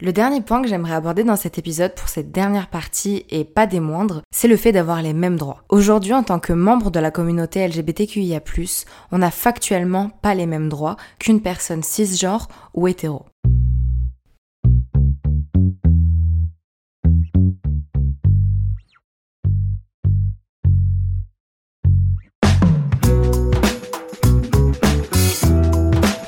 [0.00, 3.66] Le dernier point que j'aimerais aborder dans cet épisode pour cette dernière partie et pas
[3.66, 5.64] des moindres, c'est le fait d'avoir les mêmes droits.
[5.70, 8.40] Aujourd'hui, en tant que membre de la communauté LGBTQIA+,
[9.10, 13.26] on n'a factuellement pas les mêmes droits qu'une personne cisgenre ou hétéro.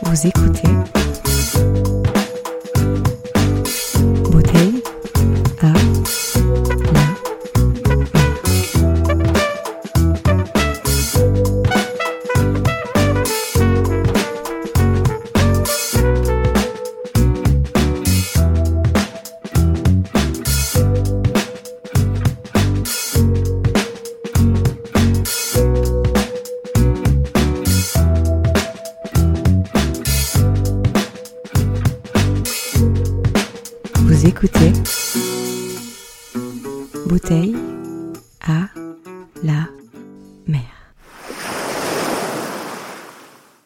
[0.03, 1.00] Vous écoutez
[37.11, 37.57] Bouteille
[38.41, 38.69] à
[39.43, 39.67] la
[40.47, 40.63] mer.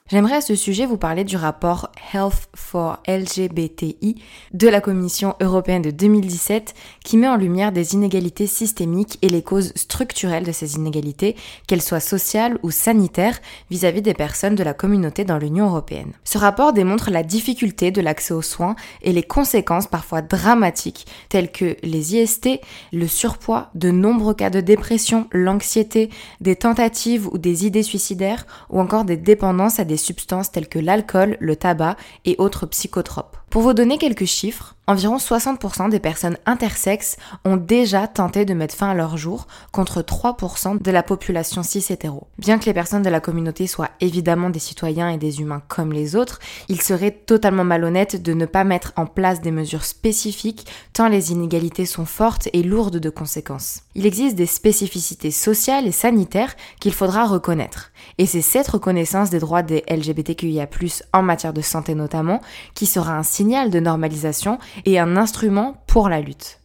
[0.06, 5.82] J'aimerais à ce sujet vous parler du rapport Health for LGBTI de la Commission européenne
[5.82, 10.76] de 2017 qui met en lumière des inégalités systémiques et les causes structurelles de ces
[10.76, 11.34] inégalités,
[11.66, 13.38] qu'elles soient sociales ou sanitaires,
[13.70, 16.12] vis-à-vis des personnes de la communauté dans l'Union européenne.
[16.24, 21.50] Ce rapport démontre la difficulté de l'accès aux soins et les conséquences parfois dramatiques telles
[21.50, 22.60] que les IST,
[22.92, 26.10] le surpoids, de nombreux cas de dépression, l'anxiété,
[26.40, 30.78] des tentatives ou des idées suicidaires ou encore des dépendances à des substances telles que
[30.78, 33.36] l'alcool, le tabac et autres psychotropes.
[33.54, 38.74] Pour vous donner quelques chiffres, environ 60% des personnes intersexes ont déjà tenté de mettre
[38.74, 42.26] fin à leur jour, contre 3% de la population cis-hétéro.
[42.38, 45.92] Bien que les personnes de la communauté soient évidemment des citoyens et des humains comme
[45.92, 50.66] les autres, il serait totalement malhonnête de ne pas mettre en place des mesures spécifiques
[50.92, 53.82] tant les inégalités sont fortes et lourdes de conséquences.
[53.94, 57.92] Il existe des spécificités sociales et sanitaires qu'il faudra reconnaître.
[58.18, 60.68] Et c'est cette reconnaissance des droits des LGBTQIA+,
[61.12, 62.40] en matière de santé notamment,
[62.74, 66.60] qui sera un signal de normalisation et un instrument pour la lutte.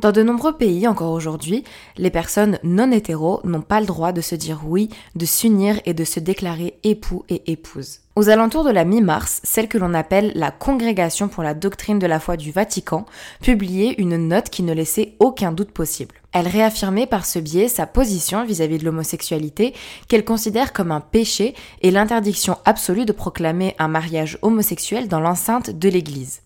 [0.00, 1.62] Dans de nombreux pays encore aujourd'hui,
[1.98, 5.92] les personnes non hétéros n'ont pas le droit de se dire oui, de s'unir et
[5.92, 7.98] de se déclarer époux et épouse.
[8.16, 12.06] Aux alentours de la mi-mars, celle que l'on appelle la Congrégation pour la doctrine de
[12.06, 13.04] la foi du Vatican
[13.42, 16.14] publiait une note qui ne laissait aucun doute possible.
[16.32, 19.74] Elle réaffirmait par ce biais sa position vis-à-vis de l'homosexualité
[20.08, 25.68] qu'elle considère comme un péché et l'interdiction absolue de proclamer un mariage homosexuel dans l'enceinte
[25.68, 26.40] de l'Église.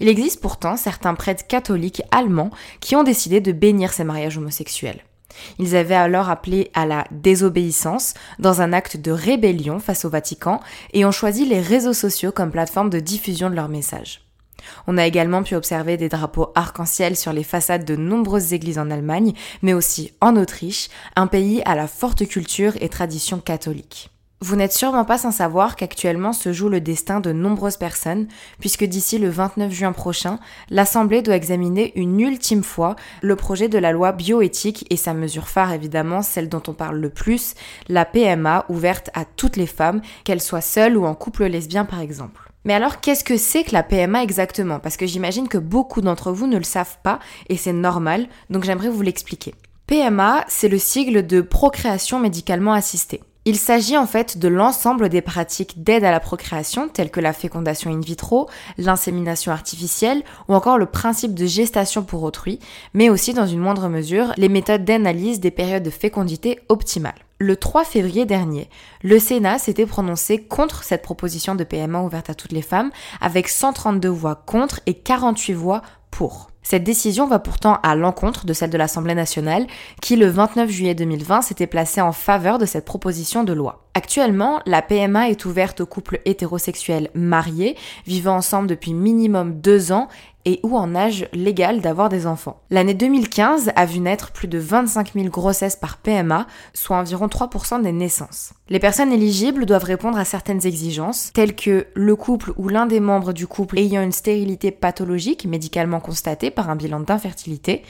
[0.00, 5.04] Il existe pourtant certains prêtres catholiques allemands qui ont décidé de bénir ces mariages homosexuels.
[5.58, 10.60] Ils avaient alors appelé à la désobéissance dans un acte de rébellion face au Vatican
[10.92, 14.22] et ont choisi les réseaux sociaux comme plateforme de diffusion de leurs messages.
[14.86, 18.90] On a également pu observer des drapeaux arc-en-ciel sur les façades de nombreuses églises en
[18.90, 19.32] Allemagne,
[19.62, 24.10] mais aussi en Autriche, un pays à la forte culture et tradition catholique.
[24.40, 28.28] Vous n'êtes sûrement pas sans savoir qu'actuellement se joue le destin de nombreuses personnes,
[28.60, 30.38] puisque d'ici le 29 juin prochain,
[30.70, 35.48] l'Assemblée doit examiner une ultime fois le projet de la loi bioéthique et sa mesure
[35.48, 37.54] phare évidemment, celle dont on parle le plus,
[37.88, 42.00] la PMA ouverte à toutes les femmes, qu'elles soient seules ou en couple lesbien par
[42.00, 42.52] exemple.
[42.64, 44.78] Mais alors, qu'est-ce que c'est que la PMA exactement?
[44.78, 47.18] Parce que j'imagine que beaucoup d'entre vous ne le savent pas
[47.48, 49.54] et c'est normal, donc j'aimerais vous l'expliquer.
[49.88, 53.20] PMA, c'est le sigle de procréation médicalement assistée.
[53.48, 57.32] Il s'agit en fait de l'ensemble des pratiques d'aide à la procréation telles que la
[57.32, 58.46] fécondation in vitro,
[58.76, 62.58] l'insémination artificielle ou encore le principe de gestation pour autrui,
[62.92, 67.24] mais aussi dans une moindre mesure les méthodes d'analyse des périodes de fécondité optimales.
[67.38, 68.68] Le 3 février dernier,
[69.02, 72.90] le Sénat s'était prononcé contre cette proposition de PMA ouverte à toutes les femmes
[73.20, 76.50] avec 132 voix contre et 48 voix pour.
[76.62, 79.66] Cette décision va pourtant à l'encontre de celle de l'Assemblée nationale
[80.02, 83.86] qui, le 29 juillet 2020, s'était placée en faveur de cette proposition de loi.
[83.94, 87.74] Actuellement, la PMA est ouverte aux couples hétérosexuels mariés,
[88.06, 90.08] vivant ensemble depuis minimum deux ans
[90.48, 92.62] et ou en âge légal d'avoir des enfants.
[92.70, 97.82] L'année 2015 a vu naître plus de 25 000 grossesses par PMA, soit environ 3%
[97.82, 98.54] des naissances.
[98.70, 103.00] Les personnes éligibles doivent répondre à certaines exigences, telles que le couple ou l'un des
[103.00, 107.82] membres du couple ayant une stérilité pathologique médicalement constatée par un bilan d'infertilité,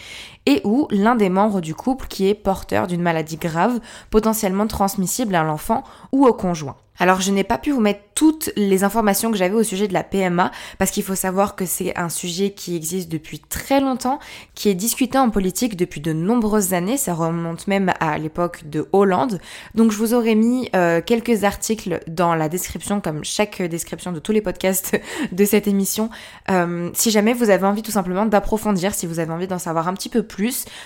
[0.48, 3.80] et ou l'un des membres du couple qui est porteur d'une maladie grave,
[4.10, 6.76] potentiellement transmissible à l'enfant ou au conjoint.
[6.98, 9.92] Alors je n'ai pas pu vous mettre toutes les informations que j'avais au sujet de
[9.92, 14.18] la PMA parce qu'il faut savoir que c'est un sujet qui existe depuis très longtemps,
[14.54, 18.88] qui est discuté en politique depuis de nombreuses années, ça remonte même à l'époque de
[18.92, 19.40] Hollande.
[19.76, 24.18] Donc je vous aurais mis euh, quelques articles dans la description comme chaque description de
[24.18, 25.00] tous les podcasts
[25.32, 26.10] de cette émission
[26.50, 29.86] euh, si jamais vous avez envie tout simplement d'approfondir, si vous avez envie d'en savoir
[29.86, 30.37] un petit peu plus,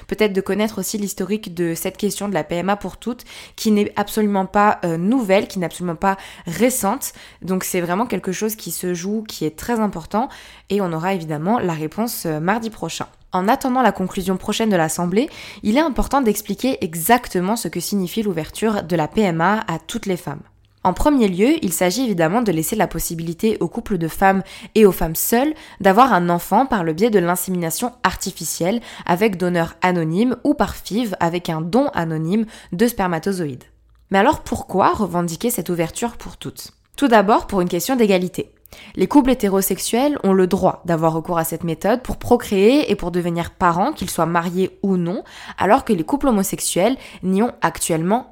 [0.07, 3.25] peut-être de connaître aussi l'historique de cette question de la PMA pour toutes
[3.57, 6.17] qui n'est absolument pas euh, nouvelle, qui n'est absolument pas
[6.47, 7.13] récente.
[7.43, 10.29] Donc c'est vraiment quelque chose qui se joue, qui est très important
[10.71, 13.07] et on aura évidemment la réponse euh, mardi prochain.
[13.33, 15.31] En attendant la conclusion prochaine de l'Assemblée,
[15.63, 20.19] il est important d'expliquer exactement ce que signifie l'ouverture de la PMA à toutes les
[20.19, 20.43] femmes.
[20.85, 24.43] En premier lieu, il s'agit évidemment de laisser la possibilité aux couples de femmes
[24.75, 29.75] et aux femmes seules d'avoir un enfant par le biais de l'insémination artificielle avec donneur
[29.81, 33.65] anonyme ou par FIV avec un don anonyme de spermatozoïdes.
[34.11, 36.73] Mais alors pourquoi revendiquer cette ouverture pour toutes?
[36.97, 38.53] Tout d'abord pour une question d'égalité.
[38.97, 43.11] Les couples hétérosexuels ont le droit d'avoir recours à cette méthode pour procréer et pour
[43.11, 45.23] devenir parents, qu'ils soient mariés ou non,
[45.59, 48.32] alors que les couples homosexuels n'y ont actuellement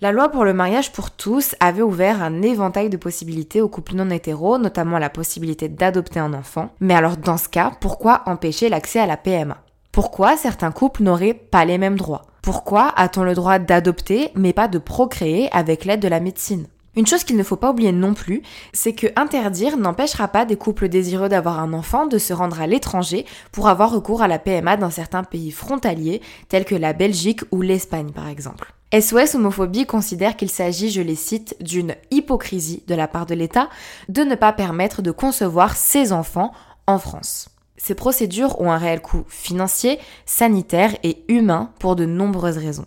[0.00, 3.94] La loi pour le mariage pour tous avait ouvert un éventail de possibilités aux couples
[3.94, 6.70] non hétéros, notamment la possibilité d'adopter un enfant.
[6.80, 9.58] Mais alors dans ce cas, pourquoi empêcher l'accès à la PMA
[9.92, 12.22] Pourquoi certains couples n'auraient pas les mêmes droits?
[12.40, 16.66] Pourquoi a-t-on le droit d'adopter mais pas de procréer avec l'aide de la médecine?
[16.96, 18.40] Une chose qu'il ne faut pas oublier non plus,
[18.72, 22.66] c'est que interdire n'empêchera pas des couples désireux d'avoir un enfant de se rendre à
[22.66, 27.42] l'étranger pour avoir recours à la PMA dans certains pays frontaliers tels que la Belgique
[27.50, 28.72] ou l'Espagne par exemple.
[29.00, 33.68] SOS Homophobie considère qu'il s'agit, je les cite, d'une hypocrisie de la part de l'État
[34.08, 36.52] de ne pas permettre de concevoir ses enfants
[36.86, 37.48] en France.
[37.76, 42.86] Ces procédures ont un réel coût financier, sanitaire et humain pour de nombreuses raisons.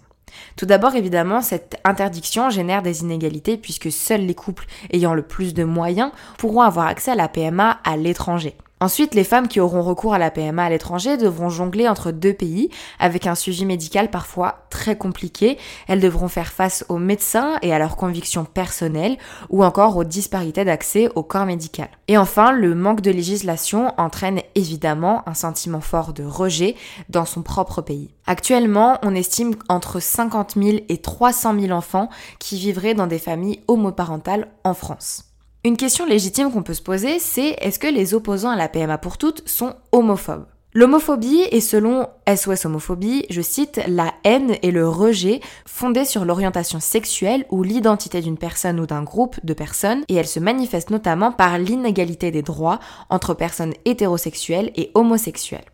[0.55, 5.53] Tout d'abord, évidemment, cette interdiction génère des inégalités puisque seuls les couples ayant le plus
[5.53, 8.55] de moyens pourront avoir accès à la PMA à l'étranger.
[8.79, 12.33] Ensuite, les femmes qui auront recours à la PMA à l'étranger devront jongler entre deux
[12.33, 12.69] pays
[12.99, 15.57] avec un suivi médical parfois très compliqué.
[15.87, 19.17] Elles devront faire face aux médecins et à leurs convictions personnelles
[19.49, 21.89] ou encore aux disparités d'accès au corps médical.
[22.07, 26.75] Et enfin, le manque de législation entraîne évidemment un sentiment fort de rejet
[27.09, 28.11] dans son propre pays.
[28.27, 33.61] Actuellement, on estime entre 50 000 et 300 000 enfants qui vivraient dans des familles
[33.67, 35.26] homoparentales en France.
[35.67, 38.97] Une question légitime qu'on peut se poser, c'est est-ce que les opposants à la PMA
[38.99, 40.45] pour toutes sont homophobes?
[40.73, 46.79] L'homophobie est selon SOS Homophobie, je cite, la haine et le rejet fondés sur l'orientation
[46.79, 51.33] sexuelle ou l'identité d'une personne ou d'un groupe de personnes et elle se manifeste notamment
[51.33, 55.65] par l'inégalité des droits entre personnes hétérosexuelles et homosexuelles.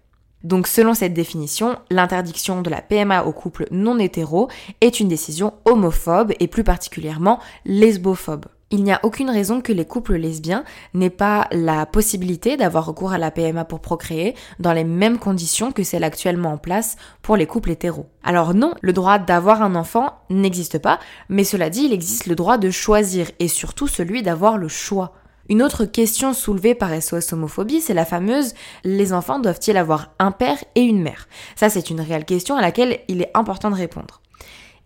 [0.43, 4.47] Donc selon cette définition, l'interdiction de la PMA aux couples non hétéros
[4.81, 9.85] est une décision homophobe et plus particulièrement lesbophobe il n'y a aucune raison que les
[9.85, 10.63] couples lesbiens
[10.95, 15.71] n'aient pas la possibilité d'avoir recours à la PMA pour procréer dans les mêmes conditions
[15.71, 18.07] que celles actuellement en place pour les couples hétéros.
[18.23, 20.97] Alors non, le droit d'avoir un enfant n'existe pas,
[21.29, 25.13] mais cela dit, il existe le droit de choisir et surtout celui d'avoir le choix.
[25.49, 30.31] Une autre question soulevée par SOS Homophobie, c'est la fameuse les enfants doivent-ils avoir un
[30.31, 31.27] père et une mère?
[31.55, 34.23] Ça, c'est une réelle question à laquelle il est important de répondre.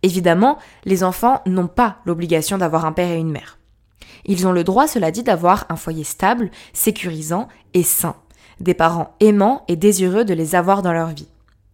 [0.04, 3.58] Évidemment, les enfants n'ont pas l'obligation d'avoir un père et une mère.
[4.26, 8.16] Ils ont le droit, cela dit, d'avoir un foyer stable, sécurisant et sain,
[8.60, 11.28] des parents aimants et désireux de les avoir dans leur vie.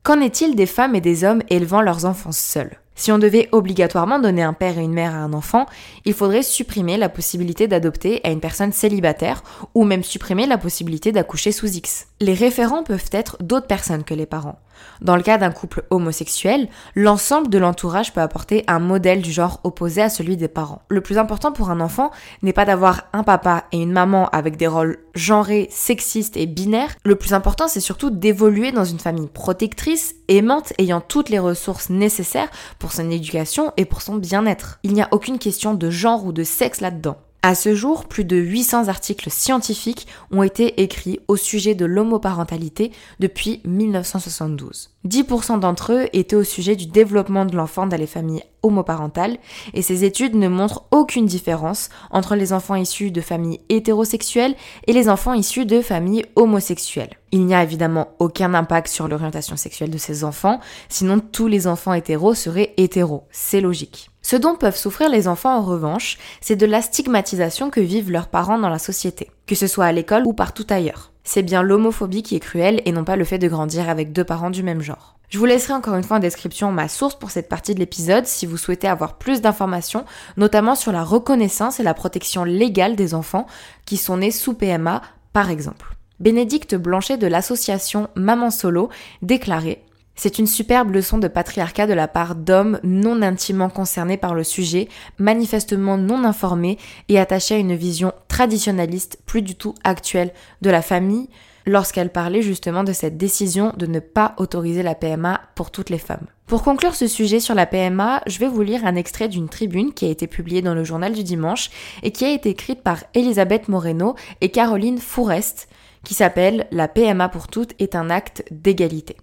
[0.04, 2.78] Qu'en est-il des femmes et des hommes élevant leurs enfants seuls?
[2.96, 5.66] Si on devait obligatoirement donner un père et une mère à un enfant,
[6.06, 11.12] il faudrait supprimer la possibilité d'adopter à une personne célibataire ou même supprimer la possibilité
[11.12, 12.08] d'accoucher sous X.
[12.20, 14.60] Les référents peuvent être d'autres personnes que les parents.
[15.02, 19.60] Dans le cas d'un couple homosexuel, l'ensemble de l'entourage peut apporter un modèle du genre
[19.64, 20.82] opposé à celui des parents.
[20.90, 22.12] Le plus important pour un enfant
[22.42, 26.96] n'est pas d'avoir un papa et une maman avec des rôles genrés, sexistes et binaires.
[27.04, 31.90] Le plus important, c'est surtout d'évoluer dans une famille protectrice, aimante, ayant toutes les ressources
[31.90, 32.50] nécessaires
[32.80, 34.80] pour son éducation et pour son bien-être.
[34.84, 37.18] Il n'y a aucune question de genre ou de sexe là-dedans.
[37.46, 42.94] À ce jour, plus de 800 articles scientifiques ont été écrits au sujet de l'homoparentalité
[43.20, 44.92] depuis 1972.
[45.06, 49.40] 10% d'entre eux étaient au sujet du développement de l'enfant dans les familles homoparentales
[49.74, 54.56] et ces études ne montrent aucune différence entre les enfants issus de familles hétérosexuelles
[54.88, 57.18] et les enfants issus de familles homosexuelles.
[57.34, 61.68] Il n'y a évidemment aucun impact sur l'orientation sexuelle de ces enfants, sinon tous les
[61.68, 64.13] enfants hétéros seraient hétéros, c'est logique.
[64.24, 68.30] Ce dont peuvent souffrir les enfants en revanche, c'est de la stigmatisation que vivent leurs
[68.30, 71.12] parents dans la société, que ce soit à l'école ou partout ailleurs.
[71.26, 74.24] C'est bien l'homophobie qui est cruelle et non pas le fait de grandir avec deux
[74.24, 75.18] parents du même genre.
[75.30, 78.26] Je vous laisserai encore une fois en description ma source pour cette partie de l'épisode
[78.26, 80.06] si vous souhaitez avoir plus d'informations,
[80.38, 83.48] notamment sur la reconnaissance et la protection légale des enfants
[83.86, 85.02] qui sont nés sous PMA
[85.34, 85.96] par exemple.
[86.20, 88.90] Bénédicte Blanchet de l'association Maman Solo
[89.22, 89.82] déclarait
[90.16, 94.44] c'est une superbe leçon de patriarcat de la part d'hommes non intimement concernés par le
[94.44, 96.78] sujet, manifestement non informés
[97.10, 101.30] et attachés à une vision traditionnaliste plus du tout actuelle de la famille,
[101.66, 105.98] lorsqu'elle parlait justement de cette décision de ne pas autoriser la PMA pour toutes les
[105.98, 106.28] femmes.
[106.46, 109.94] Pour conclure ce sujet sur la PMA, je vais vous lire un extrait d'une tribune
[109.94, 111.70] qui a été publiée dans le journal du dimanche
[112.04, 115.70] et qui a été écrite par Elisabeth Moreno et Caroline Fourest,
[116.04, 119.16] qui s'appelle La PMA pour toutes est un acte d'égalité.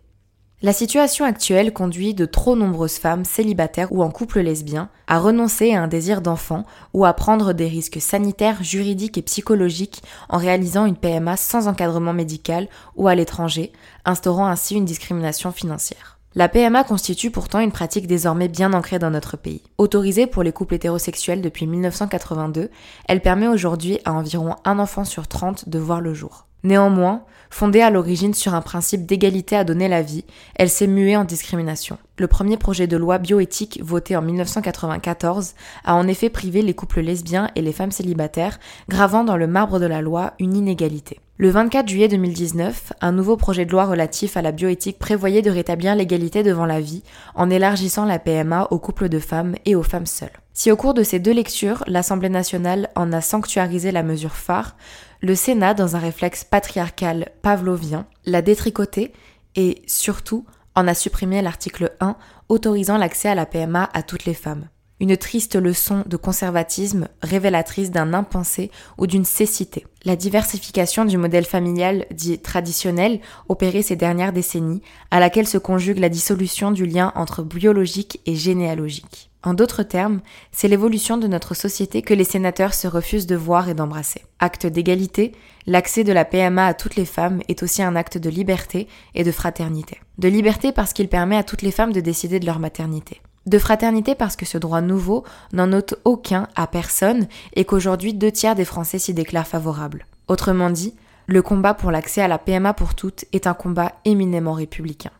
[0.62, 5.73] La situation actuelle conduit de trop nombreuses femmes célibataires ou en couple lesbien à renoncer
[5.73, 10.85] à un désir d'enfant ou à prendre des risques sanitaires, juridiques et psychologiques en réalisant
[10.85, 13.73] une PMA sans encadrement médical ou à l'étranger,
[14.05, 16.19] instaurant ainsi une discrimination financière.
[16.35, 19.62] La PMA constitue pourtant une pratique désormais bien ancrée dans notre pays.
[19.79, 22.69] Autorisée pour les couples hétérosexuels depuis 1982,
[23.09, 26.50] elle permet aujourd'hui à environ un enfant sur 30 de voir le jour.
[26.62, 30.25] Néanmoins, fondée à l'origine sur un principe d'égalité à donner la vie,
[30.55, 31.99] elle s'est muée en discrimination.
[32.19, 37.00] Le premier projet de loi bioéthique voté en 1994 a en effet privé les couples
[37.00, 41.21] lesbiens et les femmes célibataires, gravant dans le marbre de la loi une inégalité.
[41.40, 45.50] Le 24 juillet 2019, un nouveau projet de loi relatif à la bioéthique prévoyait de
[45.50, 47.02] rétablir l'égalité devant la vie
[47.35, 50.28] en élargissant la PMA aux couples de femmes et aux femmes seules.
[50.52, 54.76] Si au cours de ces deux lectures, l'Assemblée nationale en a sanctuarisé la mesure phare,
[55.23, 59.11] le Sénat, dans un réflexe patriarcal pavlovien, l'a détricoté
[59.56, 60.44] et, surtout,
[60.75, 62.16] en a supprimé l'article 1
[62.50, 64.66] autorisant l'accès à la PMA à toutes les femmes.
[65.00, 69.87] Une triste leçon de conservatisme révélatrice d'un impensé ou d'une cécité.
[70.04, 75.99] La diversification du modèle familial dit traditionnel opéré ces dernières décennies, à laquelle se conjugue
[75.99, 79.30] la dissolution du lien entre biologique et généalogique.
[79.42, 80.21] En d'autres termes,
[80.52, 84.26] c'est l'évolution de notre société que les sénateurs se refusent de voir et d'embrasser.
[84.38, 85.33] Acte d'égalité,
[85.66, 89.25] l'accès de la PMA à toutes les femmes est aussi un acte de liberté et
[89.25, 89.99] de fraternité.
[90.19, 93.23] De liberté parce qu'il permet à toutes les femmes de décider de leur maternité.
[93.47, 98.30] De fraternité parce que ce droit nouveau n'en ôte aucun à personne et qu'aujourd'hui deux
[98.30, 100.06] tiers des Français s'y déclarent favorables.
[100.28, 100.94] Autrement dit,
[101.26, 105.11] le combat pour l'accès à la PMA pour toutes est un combat éminemment républicain.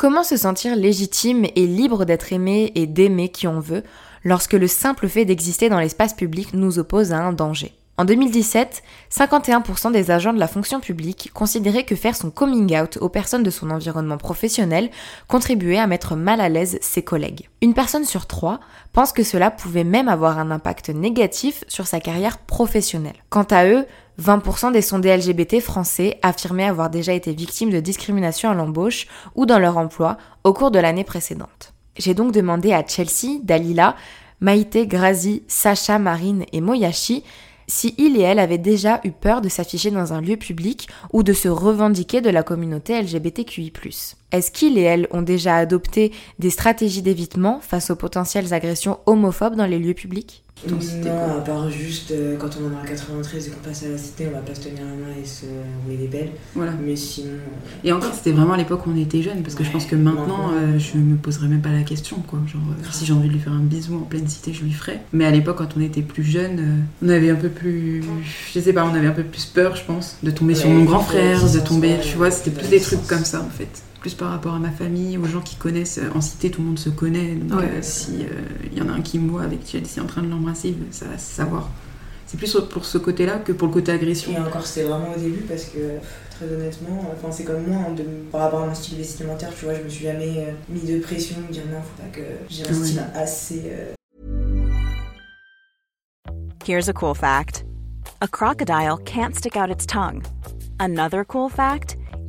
[0.00, 3.82] Comment se sentir légitime et libre d'être aimé et d'aimer qui on veut
[4.24, 7.74] lorsque le simple fait d'exister dans l'espace public nous oppose à un danger?
[8.00, 8.82] En 2017,
[9.14, 13.42] 51% des agents de la fonction publique considéraient que faire son coming out aux personnes
[13.42, 14.88] de son environnement professionnel
[15.28, 17.50] contribuait à mettre mal à l'aise ses collègues.
[17.60, 18.58] Une personne sur trois
[18.94, 23.22] pense que cela pouvait même avoir un impact négatif sur sa carrière professionnelle.
[23.28, 23.84] Quant à eux,
[24.18, 29.44] 20% des sondés LGBT français affirmaient avoir déjà été victimes de discrimination à l'embauche ou
[29.44, 31.74] dans leur emploi au cours de l'année précédente.
[31.98, 33.94] J'ai donc demandé à Chelsea, Dalila,
[34.40, 37.24] Maïté, Grazi, Sacha, Marine et Moyashi
[37.70, 41.22] si il et elle avaient déjà eu peur de s'afficher dans un lieu public ou
[41.22, 43.72] de se revendiquer de la communauté LGBTQI.
[44.32, 49.56] Est-ce qu'ils et elles ont déjà adopté des stratégies d'évitement face aux potentielles agressions homophobes
[49.56, 50.42] dans les lieux publics?
[50.68, 50.78] Non,
[51.38, 54.26] à part juste euh, quand on est la 93 et qu'on passe à la cité,
[54.28, 55.46] on va pas se tenir la main et se
[55.84, 56.32] rouler des belles.
[56.54, 56.72] Voilà.
[56.84, 57.30] Mais sinon.
[57.30, 59.86] Euh, et encore, c'était vraiment à l'époque où on était jeunes, parce que je pense
[59.86, 62.40] que maintenant, euh, je me poserais même pas la question, quoi.
[62.46, 62.60] Genre,
[62.92, 65.00] si j'ai envie de lui faire un bisou en pleine cité, je lui ferais.
[65.12, 68.02] Mais à l'époque, quand on était plus jeune, on avait un peu plus.
[68.52, 70.84] Je sais pas, on avait un peu plus peur, je pense, de tomber sur mon
[70.84, 71.96] grand frère, de tomber.
[72.02, 74.70] Tu vois, c'était plus des trucs comme ça, en fait plus par rapport à ma
[74.70, 75.98] famille, aux gens qui connaissent.
[75.98, 77.34] Euh, en cité, tout le monde se connaît.
[77.34, 80.06] Donc, euh, si il euh, y en a un qui me voit avec Chelsea en
[80.06, 81.68] train de l'embrasser, ça va se savoir.
[82.26, 84.32] C'est plus pour ce côté-là que pour le côté agression.
[84.32, 85.78] Et encore, c'était vraiment au début parce que,
[86.30, 89.64] très honnêtement, enfin, c'est comme moi, hein, de, par rapport à mon style vestimentaire, tu
[89.64, 92.66] vois, je me suis jamais mis de pression, de dire non, faut pas que j'ai
[92.68, 93.62] un style assez.
[96.64, 97.64] Here's a cool fact:
[98.22, 100.22] a crocodile can't stick out its tongue.
[100.78, 101.96] Another cool fact.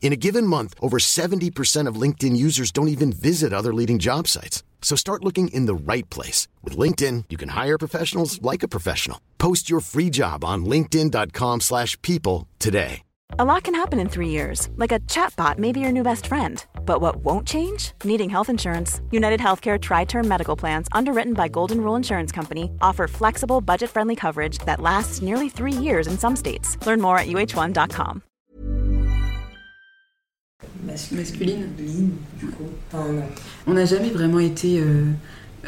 [0.00, 4.28] In a given month, over 70% of LinkedIn users don't even visit other leading job
[4.28, 4.62] sites.
[4.80, 6.46] So start looking in the right place.
[6.62, 9.20] With LinkedIn, you can hire professionals like a professional.
[9.38, 13.02] Post your free job on linkedin.com slash people today.
[13.40, 14.68] A lot can happen in three years.
[14.76, 16.64] Like a chatbot may be your new best friend.
[16.84, 17.92] But what won't change?
[18.04, 19.00] Needing health insurance.
[19.10, 24.58] United Healthcare Tri-Term Medical Plans, underwritten by Golden Rule Insurance Company, offer flexible, budget-friendly coverage
[24.58, 26.78] that lasts nearly three years in some states.
[26.86, 28.22] Learn more at uh1.com.
[31.12, 31.66] masculine.
[32.38, 32.64] du coup.
[32.92, 33.06] Enfin,
[33.66, 35.04] On n'a jamais vraiment été euh,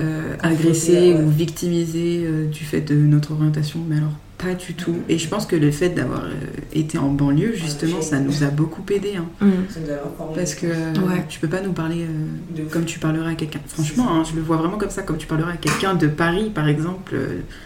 [0.01, 4.96] euh, agressé ou victimisé euh, du fait de notre orientation, mais alors pas du tout.
[5.09, 6.33] Et je pense que le fait d'avoir euh,
[6.72, 9.14] été en banlieue, justement, ça nous a beaucoup aidé.
[9.16, 9.27] Hein.
[9.40, 9.51] Mm.
[10.35, 10.92] Parce que euh,
[11.29, 13.59] tu peux pas nous parler euh, comme tu parlerais à quelqu'un.
[13.66, 16.51] Franchement, hein, je le vois vraiment comme ça, comme tu parlerais à quelqu'un de Paris,
[16.55, 17.16] par exemple,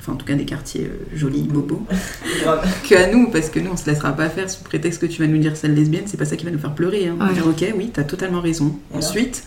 [0.00, 1.87] enfin en tout cas des quartiers jolis, bobos,
[2.88, 5.20] que à nous, parce que nous, on se laissera pas faire sous prétexte que tu
[5.20, 7.08] vas nous dire celle lesbienne, c'est pas ça qui va nous faire pleurer.
[7.08, 7.18] Hein.
[7.35, 8.78] Dire, ok, oui, t'as totalement raison.
[8.94, 9.44] Ensuite,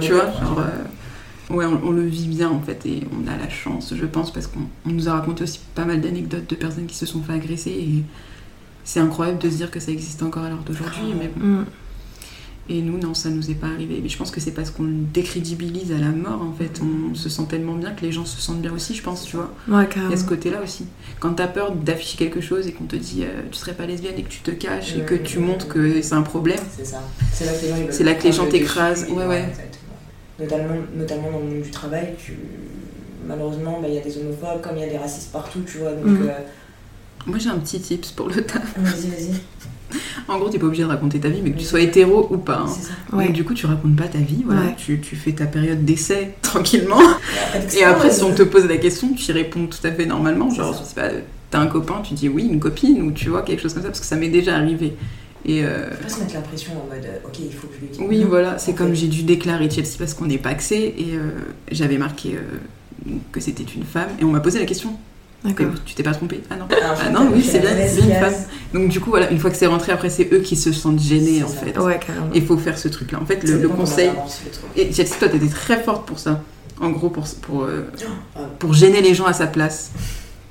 [0.00, 0.64] tu vois, genre.
[1.48, 4.48] Ouais, on, le vit bien en fait et on a la chance, je pense, parce
[4.48, 7.70] qu'on nous a raconté aussi pas mal d'anecdotes de personnes qui se sont fait agresser
[7.70, 8.02] et
[8.82, 11.14] c'est incroyable de se dire que ça existe encore à l'heure d'aujourd'hui.
[11.18, 11.46] Mais bon.
[11.46, 11.64] Mm.
[12.68, 14.00] Et nous, non, ça nous est pas arrivé.
[14.02, 16.80] Mais je pense que c'est parce qu'on le décrédibilise à la mort en fait.
[16.82, 19.36] On se sent tellement bien que les gens se sentent bien aussi, je pense, tu
[19.36, 19.54] vois.
[19.68, 20.86] Ouais, Il y a ce côté-là aussi.
[21.20, 24.14] Quand t'as peur d'afficher quelque chose et qu'on te dit euh, tu serais pas lesbienne
[24.18, 26.58] et que tu te caches et que tu montres que c'est un problème.
[26.76, 27.02] C'est ça.
[27.32, 29.06] C'est là que les gens t'écrasent.
[29.10, 29.48] Ouais, ouais
[30.38, 32.14] notamment, notamment dans le monde du travail,
[33.26, 35.78] malheureusement, bah, il y a des homophobes, comme il y a des racistes partout, tu
[35.78, 35.92] vois.
[35.92, 36.28] Donc, mhm.
[36.28, 36.32] euh,
[37.26, 38.74] Moi, j'ai un petit tips pour le taf.
[38.78, 39.40] Vas-y, vas-y.
[40.28, 42.38] En gros, t'es pas obligé de raconter ta vie, mais que tu sois hétéro ou
[42.38, 42.64] pas.
[42.66, 43.16] Hein.
[43.16, 44.72] Donc, du coup, tu racontes pas ta vie, voilà.
[44.76, 47.00] Tu, tu, fais ta période d'essai tranquillement.
[47.78, 50.50] Et après, si on te pose la question, tu y réponds tout à fait normalement.
[50.50, 51.10] Genre, pas,
[51.50, 53.88] t'as un copain, tu dis oui, une copine, ou tu vois, quelque chose comme ça,
[53.88, 54.96] parce que ça m'est déjà arrivé.
[55.44, 55.90] Et euh...
[56.02, 58.00] Pas se mettre la pression en mode euh, ok, il faut que je lui dise.
[58.00, 61.30] Oui, voilà, c'est comme j'ai dû déclarer Chelsea parce qu'on n'est pas axé et euh,
[61.70, 64.96] j'avais marqué euh, que c'était une femme et on m'a posé la question.
[65.44, 65.66] D'accord.
[65.84, 66.40] Tu t'es pas trompé?
[66.50, 66.66] Ah non.
[66.70, 68.34] Ah, ah non, oui, c'est bien, c'est une femme.
[68.74, 71.00] Donc du coup, voilà, une fois que c'est rentré, après c'est eux qui se sentent
[71.00, 71.78] gênés en fait.
[71.78, 72.30] Ouais, carrément.
[72.34, 73.20] Il faut faire ce truc-là.
[73.20, 74.10] En fait, le, conseil.
[74.74, 76.42] Et Chelsea, toi, t'étais très forte pour ça.
[76.80, 77.68] En gros, pour, pour,
[78.58, 79.92] pour gêner les gens à sa place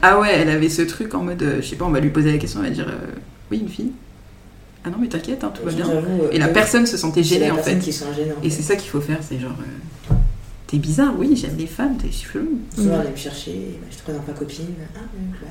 [0.02, 2.32] Ah ouais, elle avait ce truc en mode, je sais pas, on va lui poser
[2.32, 2.94] la question, elle va dire
[3.52, 3.92] oui, une fille.
[4.86, 5.88] Ah non, mais t'inquiète, hein, tout va bien.
[6.32, 7.78] Et la personne se sentait gênée en fait.
[8.44, 9.56] et c'est ça qu'il faut faire, c'est genre.
[10.68, 12.60] T'es bizarre, oui, j'aime les femmes, t'es chelou.
[12.74, 14.74] Souvent, elle me chercher, bah, je te présente ma copine.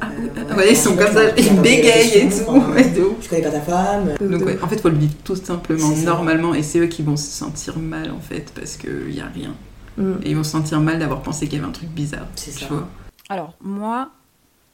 [0.00, 3.16] Ah, ah, ah ouais, ils sont comme ça, ils bégayent et tout.
[3.22, 4.14] Je connais pas ta femme.
[4.20, 7.16] Donc, ouais, en fait, faut le vivre tout simplement, normalement, et c'est eux qui vont
[7.16, 9.54] se sentir mal, en fait, parce qu'il n'y a rien.
[9.98, 10.14] Mm.
[10.24, 12.26] Et ils vont se sentir mal d'avoir pensé qu'il y avait un truc bizarre.
[12.34, 12.66] C'est ça.
[12.66, 12.88] Vois
[13.28, 14.10] Alors, moi,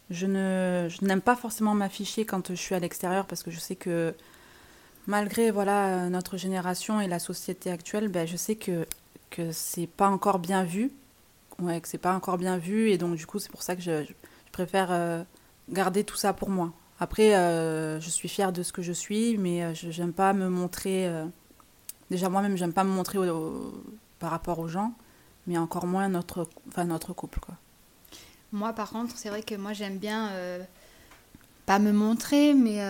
[0.09, 3.61] je ne je n'aime pas forcément m'afficher quand je suis à l'extérieur, parce que je
[3.61, 4.14] sais que
[5.11, 8.87] malgré voilà notre génération et la société actuelle, ben, je sais que
[9.31, 10.92] que c'est pas encore bien vu.
[11.61, 12.90] Ouais, que c'est pas encore bien vu.
[12.90, 14.05] Et donc, du coup, c'est pour ça que je,
[14.53, 15.23] préfère euh,
[15.68, 16.73] garder tout ça pour moi.
[16.99, 20.33] Après, euh, je suis fière de ce que je suis, mais euh, je j'aime pas
[20.33, 21.09] me montrer.
[22.11, 23.18] déjà, moi-même, j'aime pas me montrer
[24.18, 24.92] par rapport aux gens,
[25.46, 27.38] mais encore moins notre, enfin, notre couple.
[27.40, 27.55] Quoi.
[28.53, 30.31] Moi, par contre, c'est vrai que moi, j'aime bien
[31.66, 32.81] pas me montrer, mais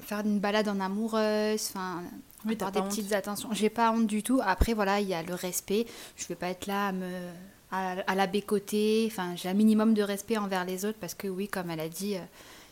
[0.00, 2.02] faire une balade en amoureuse, enfin
[2.46, 3.50] oui, avoir des petites attentions.
[3.52, 4.40] J'ai pas honte du tout.
[4.44, 5.86] Après, voilà, il y a le respect.
[6.16, 7.30] Je vais pas être là à, me,
[7.70, 9.06] à, la bécoter.
[9.10, 11.88] Enfin, j'ai un minimum de respect envers les autres parce que, oui, comme elle a
[11.88, 12.20] dit, euh,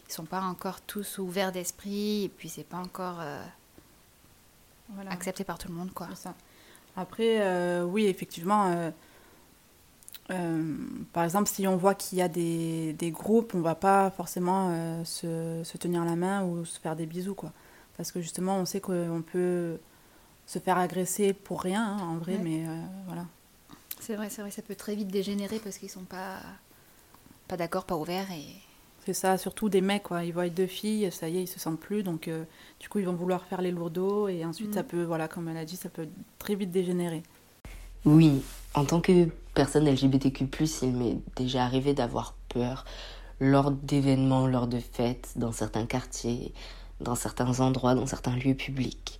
[0.08, 3.42] ils sont pas encore tous ouverts d'esprit et puis c'est pas encore euh,
[5.10, 6.08] accepté par tout le monde, quoi.
[6.14, 6.34] Ça.
[6.96, 8.90] Après, euh, oui, effectivement.
[11.12, 15.02] Par exemple, si on voit qu'il y a des, des, groupes, on va pas forcément
[15.04, 17.52] se, se, tenir la main ou se faire des bisous, quoi.
[17.96, 19.78] Parce que justement, on sait qu'on peut
[20.48, 23.26] se faire agresser pour rien, hein, en vrai, mais euh, voilà.
[24.00, 26.38] C'est vrai, c'est vrai, ça peut très vite dégénérer parce qu'ils sont pas,
[27.46, 28.44] pas d'accord, pas ouverts et...
[29.04, 30.24] C'est ça, surtout des mecs, quoi.
[30.24, 32.44] Ils voient deux filles, ça y est, ils se sentent plus, donc euh,
[32.80, 34.86] du coup, ils vont vouloir faire les lourdeaux et ensuite, ça mm.
[34.86, 37.22] peut, voilà, comme elle a dit, ça peut très vite dégénérer.
[38.04, 38.42] Oui,
[38.74, 40.46] en tant que personne LGBTQ+,
[40.82, 42.84] il m'est déjà arrivé d'avoir peur
[43.40, 46.52] lors d'événements, lors de fêtes, dans certains quartiers,
[47.00, 49.18] dans certains endroits, dans certains lieux publics.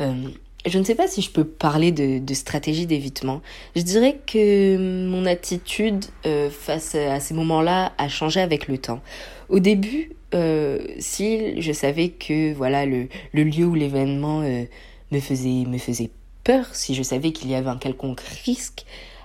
[0.00, 0.28] Euh,
[0.66, 3.42] je ne sais pas si je peux parler de, stratégie d'évitement.
[3.74, 9.00] Je dirais que mon attitude euh, face à ces moments-là a changé avec le temps.
[9.48, 15.78] Au début, euh, si je savais que voilà le, lieu ou l'événement me faisait me
[15.78, 16.10] faisait
[16.44, 18.84] peur, si je savais qu'il y avait un quelconque risque,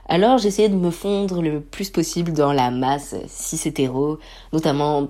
[0.09, 4.19] alors j'essayais de me fondre le plus possible dans la masse cis hétéro,
[4.53, 5.09] notamment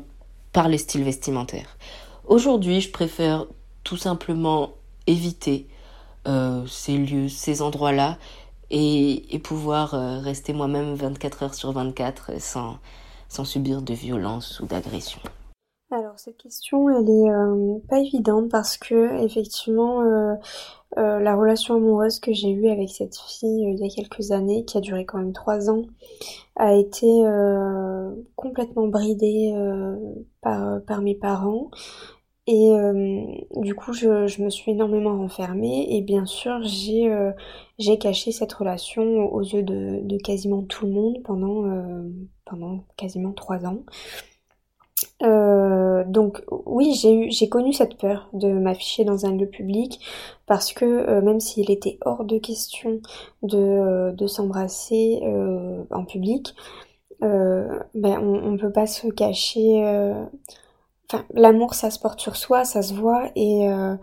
[0.54, 1.78] par les styles vestimentaires.
[2.26, 3.46] Aujourd'hui, je préfère
[3.84, 4.72] tout simplement
[5.06, 5.67] éviter
[6.28, 8.17] euh, ces lieux, ces endroits-là
[8.70, 12.80] et, pouvoir euh, rester moi-même 24 heures sur 24 sans,
[13.30, 15.22] sans subir de violence ou d'agression.
[15.89, 20.02] Alors cette question, elle est euh, pas évidente parce que effectivement,
[20.98, 24.78] la relation amoureuse que j'ai eue avec cette fille il y a quelques années, qui
[24.78, 25.84] a duré quand même trois ans,
[26.56, 27.08] a été
[28.36, 29.54] complètement bridée
[30.42, 31.70] par, mes parents.
[32.48, 33.26] Et euh,
[33.58, 37.34] du coup, je, me suis énormément renfermée et bien sûr, j'ai euh,
[38.00, 42.10] caché cette relation aux yeux de, quasiment tout le monde euh,
[42.46, 43.84] pendant quasiment trois ans.
[45.22, 50.00] Donc oui, j'ai eu j'ai connu cette peur de m'afficher dans un lieu public
[50.46, 53.02] parce que même s'il était hors de question
[53.44, 55.22] de, de s'embrasser
[55.92, 56.56] en public,
[57.22, 59.84] ben on, on peut pas se cacher
[61.10, 63.96] enfin, l'amour, ça se porte sur soi, ça se voit, et, euh,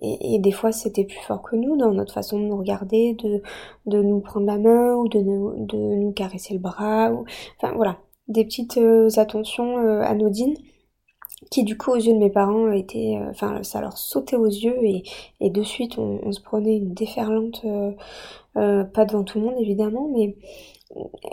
[0.00, 3.42] et, des fois, c'était plus fort que nous dans notre façon de nous regarder, de,
[3.86, 7.24] de nous prendre la main ou de nous, de nous caresser le bras, ou,
[7.58, 10.56] enfin voilà, des petites euh, attentions euh, anodines
[11.50, 14.78] qui du coup aux yeux de mes parents étaient, enfin ça leur sautait aux yeux
[15.40, 17.66] et, de suite on, se prenait une déferlante,
[18.54, 20.36] pas devant tout le monde évidemment, mais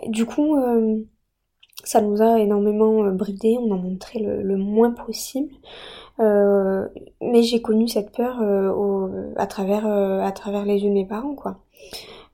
[0.07, 0.57] du coup
[1.83, 5.53] ça nous a énormément euh, bridé, on en montrait le, moins possible.
[6.19, 6.87] Euh,
[7.21, 11.35] mais j'ai connu cette peur euh, à travers à travers les yeux de mes parents
[11.35, 11.59] quoi.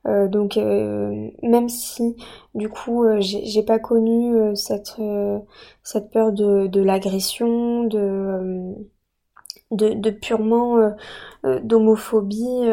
[0.08, 2.16] Donc même si
[2.56, 4.96] du coup j'ai pas connu cette
[5.84, 8.74] cette peur de, l'agression de,
[9.72, 10.94] de, purement
[11.44, 12.70] d'homophobie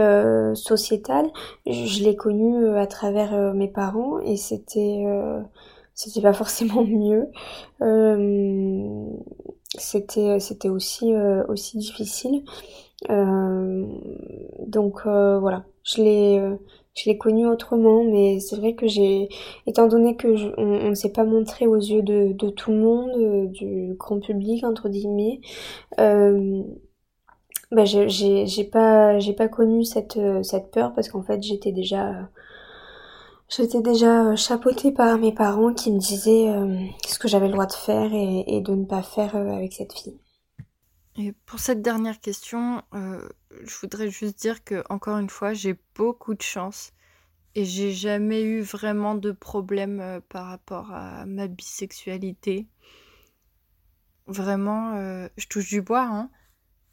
[0.55, 1.27] sociétale
[1.67, 5.05] je, l'ai connue à travers mes parents et c'était
[5.95, 7.31] c'était pas forcément mieux.
[7.83, 9.07] Euh,
[9.77, 12.45] c'était c'était aussi euh, aussi difficile.
[13.11, 13.87] Euh,
[14.67, 16.59] donc voilà, je l'ai
[16.95, 19.29] je l'ai connu autrement, mais c'est vrai que j'ai,
[19.67, 20.29] étant donné que
[20.59, 24.65] on, ne s'est pas montré aux yeux de, de tout le monde, du grand public
[24.65, 25.41] entre guillemets,
[26.01, 26.63] euh,
[27.73, 32.29] bah j'ai pas j'ai pas connu cette cette peur parce qu'en fait j'étais déjà
[33.49, 36.53] J'étais déjà chapeautée par mes parents qui me disaient
[37.07, 40.19] ce que j'avais le droit de faire et, de ne pas faire avec cette fille.
[41.19, 42.83] Et pour cette dernière question,
[43.63, 46.93] je voudrais juste dire que encore une fois, j'ai beaucoup de chance
[47.55, 52.67] et j'ai jamais eu vraiment de problème par rapport à ma bisexualité.
[54.27, 54.97] Vraiment,
[55.37, 56.31] je touche du bois, hein.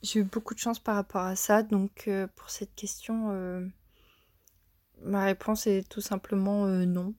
[0.04, 3.72] J'ai eu beaucoup de chance par rapport à ça, donc pour cette question,
[5.04, 7.14] ma réponse est tout simplement non.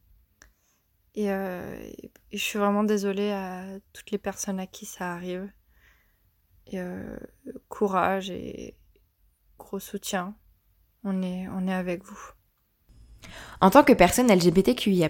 [1.15, 5.51] Et, et, je suis vraiment désolée à toutes les personnes à qui ça arrive.
[6.69, 6.81] Et
[7.69, 8.77] courage et
[9.79, 10.35] soutien.
[11.05, 12.19] On est, on est avec vous.
[13.61, 15.09] En tant que personne LGBTQIA,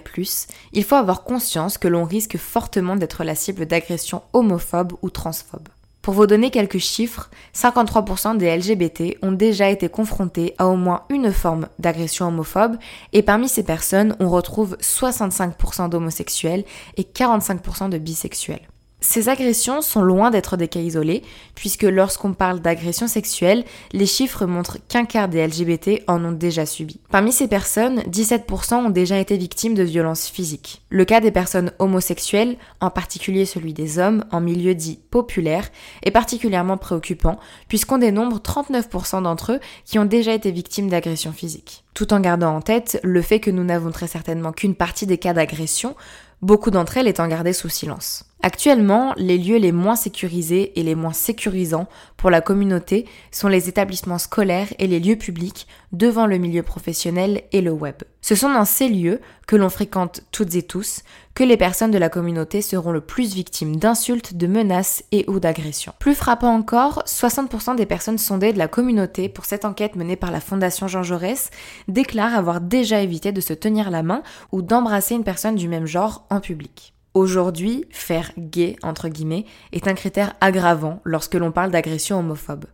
[0.72, 5.68] il faut avoir conscience que l'on risque fortement d'être la cible d'agressions homophobes ou transphobes.
[6.02, 11.04] Pour vous donner quelques chiffres, 53% des LGBT ont déjà été confrontés à au moins
[11.10, 12.76] une forme d'agression homophobe
[13.12, 16.64] et parmi ces personnes, on retrouve 65% d'homosexuels
[16.96, 18.68] et 45% de bisexuels.
[19.04, 21.22] Ces agressions sont loin d'être des cas isolés,
[21.56, 26.66] puisque lorsqu'on parle d'agression sexuelle, les chiffres montrent qu'un quart des LGBT en ont déjà
[26.66, 27.00] subi.
[27.10, 30.82] Parmi ces personnes, 17% ont déjà été victimes de violences physiques.
[30.88, 35.68] Le cas des personnes homosexuelles, en particulier celui des hommes en milieu dit populaire,
[36.04, 41.82] est particulièrement préoccupant, puisqu'on dénombre 39% d'entre eux qui ont déjà été victimes d'agressions physiques.
[41.94, 45.18] Tout en gardant en tête le fait que nous n'avons très certainement qu'une partie des
[45.18, 45.96] cas d'agression,
[46.40, 48.24] beaucoup d'entre elles étant gardées sous silence.
[48.44, 53.68] Actuellement, les lieux les moins sécurisés et les moins sécurisants pour la communauté sont les
[53.68, 57.94] établissements scolaires et les lieux publics devant le milieu professionnel et le web.
[58.20, 61.98] Ce sont dans ces lieux que l'on fréquente toutes et tous que les personnes de
[61.98, 65.94] la communauté seront le plus victimes d'insultes, de menaces et ou d'agressions.
[66.00, 70.32] Plus frappant encore, 60% des personnes sondées de la communauté pour cette enquête menée par
[70.32, 71.50] la Fondation Jean Jaurès
[71.86, 75.86] déclarent avoir déjà évité de se tenir la main ou d'embrasser une personne du même
[75.86, 76.92] genre en public.
[77.14, 82.64] Aujourd'hui, faire gay, entre guillemets, est un critère aggravant lorsque l'on parle d'agression homophobe.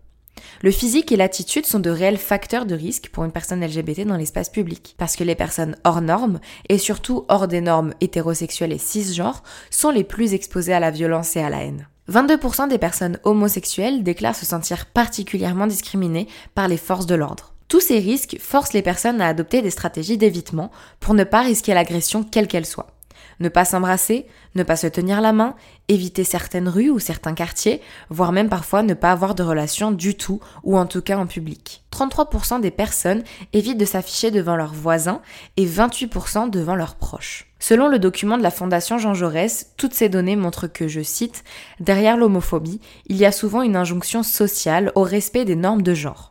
[0.62, 4.16] Le physique et l'attitude sont de réels facteurs de risque pour une personne LGBT dans
[4.16, 8.79] l'espace public, parce que les personnes hors normes, et surtout hors des normes hétérosexuelles et
[8.79, 11.88] cisgenres, sont les plus exposées à la violence et à la haine.
[12.09, 17.55] 22% des personnes homosexuelles déclarent se sentir particulièrement discriminées par les forces de l'ordre.
[17.66, 20.70] Tous ces risques forcent les personnes à adopter des stratégies d'évitement
[21.01, 22.97] pour ne pas risquer l'agression quelle qu'elle soit
[23.40, 25.55] ne pas s'embrasser, ne pas se tenir la main,
[25.88, 30.16] éviter certaines rues ou certains quartiers, voire même parfois ne pas avoir de relation du
[30.16, 31.83] tout ou en tout cas en public.
[31.92, 33.22] 33% des personnes
[33.53, 35.20] évitent de s'afficher devant leurs voisins
[35.57, 37.46] et 28% devant leurs proches.
[37.61, 41.42] Selon le document de la Fondation Jean Jaurès, toutes ces données montrent que, je cite,
[41.81, 46.27] derrière l'homophobie, il y a souvent une injonction sociale au respect des normes de genre.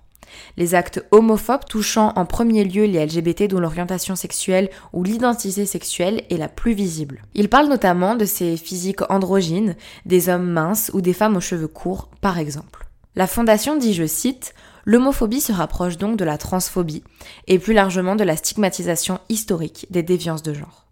[0.58, 6.24] Les actes homophobes touchant en premier lieu les LGBT dont l'orientation sexuelle ou l'identité sexuelle
[6.30, 7.22] est la plus visible.
[7.34, 11.68] Il parle notamment de ces physiques androgynes, des hommes minces ou des femmes aux cheveux
[11.68, 12.88] courts, par exemple.
[13.16, 14.54] La fondation dit, je cite,
[14.90, 17.04] L'homophobie se rapproche donc de la transphobie
[17.48, 20.87] et plus largement de la stigmatisation historique des déviances de genre.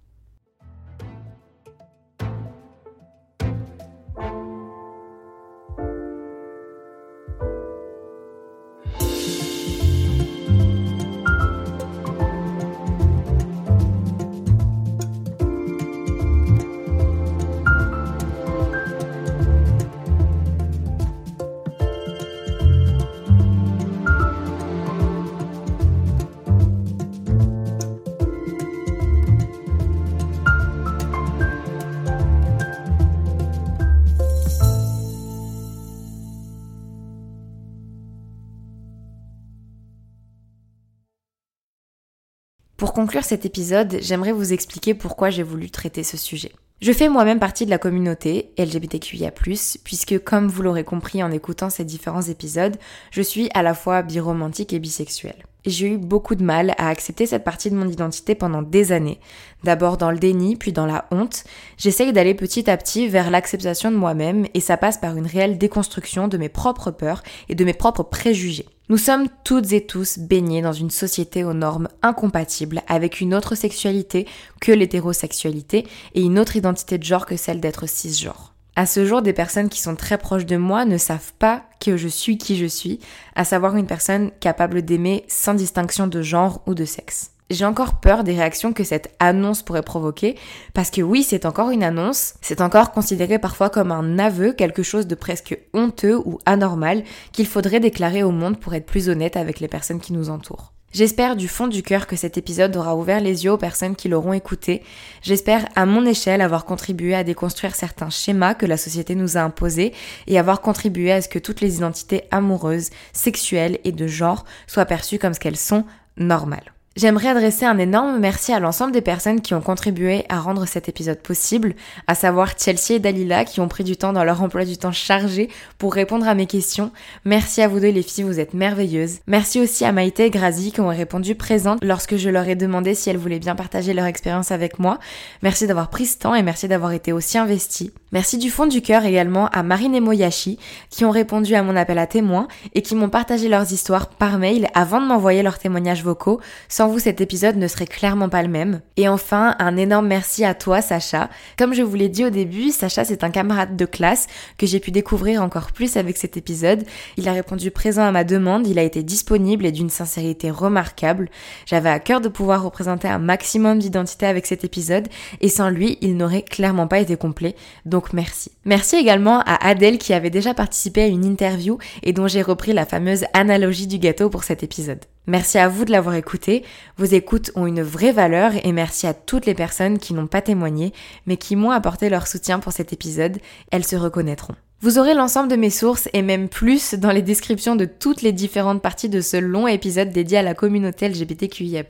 [42.96, 46.54] Conclure cet épisode, j'aimerais vous expliquer pourquoi j'ai voulu traiter ce sujet.
[46.82, 51.70] Je fais moi-même partie de la communauté LGBTQIA+, puisque comme vous l'aurez compris en écoutant
[51.70, 52.76] ces différents épisodes,
[53.12, 55.46] je suis à la fois biromantique et bisexuelle.
[55.66, 59.20] J'ai eu beaucoup de mal à accepter cette partie de mon identité pendant des années.
[59.64, 61.44] D'abord dans le déni, puis dans la honte.
[61.78, 65.58] J'essaye d'aller petit à petit vers l'acceptation de moi-même et ça passe par une réelle
[65.58, 68.68] déconstruction de mes propres peurs et de mes propres préjugés.
[68.88, 73.56] Nous sommes toutes et tous baignés dans une société aux normes incompatibles avec une autre
[73.56, 74.28] sexualité
[74.62, 78.54] que l'hétérosexualité et une autre identité de genre que celle d'être cisgenre.
[78.76, 81.96] À ce jour, des personnes qui sont très proches de moi ne savent pas que
[81.96, 83.00] je suis qui je suis,
[83.36, 87.32] à savoir une personne capable d'aimer sans distinction de genre ou de sexe.
[87.52, 90.36] J'ai encore peur des réactions que cette annonce pourrait provoquer,
[90.74, 94.84] parce que oui, c'est encore une annonce, c'est encore considéré parfois comme un aveu, quelque
[94.84, 99.38] chose de presque honteux ou anormal qu'il faudrait déclarer au monde pour être plus honnête
[99.38, 100.75] avec les personnes qui nous entourent.
[100.96, 104.08] J'espère du fond du cœur que cet épisode aura ouvert les yeux aux personnes qui
[104.08, 104.82] l'auront écouté.
[105.22, 109.42] J'espère à mon échelle avoir contribué à déconstruire certains schémas que la société nous a
[109.42, 109.92] imposés
[110.28, 114.86] et avoir contribué à ce que toutes les identités amoureuses, sexuelles et de genre soient
[114.86, 115.84] perçues comme ce qu'elles sont,
[116.16, 116.75] normales.
[116.98, 120.88] J'aimerais adresser un énorme merci à l'ensemble des personnes qui ont contribué à rendre cet
[120.88, 121.76] épisode possible,
[122.08, 124.94] à savoir Chelsea et Dalila qui ont pris du temps dans leur emploi du temps
[124.94, 126.94] chargé pour répondre à mes questions.
[127.26, 129.18] Merci à vous deux les filles, vous êtes merveilleuses.
[129.28, 132.96] Merci aussi à Maïté et Grazi qui ont répondu présentes lorsque je leur ai demandé
[132.96, 134.98] si elles voulaient bien partager leur expérience avec moi.
[135.42, 137.92] Merci d'avoir pris ce temps et merci d'avoir été aussi investies.
[138.14, 140.58] Merci du fond du cœur également à Marine et Moyashi
[140.90, 144.38] qui ont répondu à mon appel à témoins et qui m'ont partagé leurs histoires par
[144.38, 146.40] mail avant de m'envoyer leurs témoignages vocaux
[146.86, 148.80] sans vous, cet épisode ne serait clairement pas le même.
[148.96, 151.32] Et enfin, un énorme merci à toi, Sacha.
[151.58, 154.28] Comme je vous l'ai dit au début, Sacha, c'est un camarade de classe
[154.60, 156.84] que j'ai pu découvrir encore plus avec cet épisode.
[157.18, 161.32] Il a répondu présent à ma demande, il a été disponible et d'une sincérité remarquable.
[161.66, 165.08] J'avais à cœur de pouvoir représenter un maximum d'identité avec cet épisode
[165.42, 167.56] et sans lui, il n'aurait clairement pas été complet.
[167.86, 168.52] Donc merci.
[168.64, 172.74] Merci également à Adèle qui avait déjà participé à une interview et dont j'ai repris
[172.74, 175.00] la fameuse analogie du gâteau pour cet épisode.
[175.28, 176.64] Merci à vous de l'avoir écouté.
[176.98, 180.42] Vos écoutes ont une vraie valeur et merci à toutes les personnes qui n'ont pas
[180.42, 180.94] témoigné
[181.26, 183.40] mais qui m'ont apporté leur soutien pour cet épisode.
[183.72, 184.56] Elles se reconnaîtront.
[184.82, 188.34] Vous aurez l'ensemble de mes sources et même plus dans les descriptions de toutes les
[188.34, 191.84] différentes parties de ce long épisode dédié à la communauté LGBTQIA+.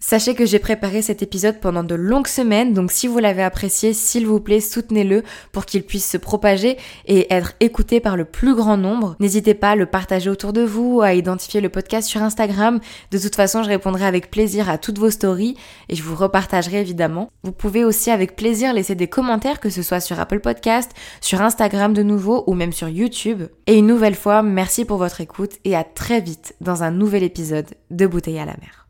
[0.00, 3.92] Sachez que j'ai préparé cet épisode pendant de longues semaines, donc si vous l'avez apprécié,
[3.92, 5.22] s'il vous plaît, soutenez-le
[5.52, 9.16] pour qu'il puisse se propager et être écouté par le plus grand nombre.
[9.20, 12.80] N'hésitez pas à le partager autour de vous, à identifier le podcast sur Instagram.
[13.10, 15.56] De toute façon, je répondrai avec plaisir à toutes vos stories
[15.90, 17.30] et je vous repartagerai évidemment.
[17.44, 21.42] Vous pouvez aussi avec plaisir laisser des commentaires, que ce soit sur Apple Podcast, sur
[21.42, 23.44] Instagram de nouveau, ou même sur YouTube.
[23.66, 27.22] Et une nouvelle fois, merci pour votre écoute et à très vite dans un nouvel
[27.22, 28.89] épisode de Bouteille à la mer.